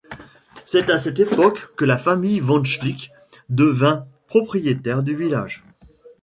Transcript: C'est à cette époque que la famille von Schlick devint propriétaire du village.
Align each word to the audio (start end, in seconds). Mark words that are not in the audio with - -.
C'est 0.65 0.89
à 0.89 0.97
cette 0.97 1.19
époque 1.19 1.75
que 1.75 1.85
la 1.85 1.99
famille 1.99 2.39
von 2.39 2.63
Schlick 2.63 3.11
devint 3.51 4.07
propriétaire 4.25 5.03
du 5.03 5.15
village. 5.15 5.63